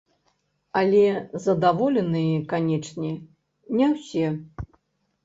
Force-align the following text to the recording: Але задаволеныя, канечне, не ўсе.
Але 0.79 1.03
задаволеныя, 1.45 2.39
канечне, 2.53 3.11
не 3.83 3.91
ўсе. 3.93 4.27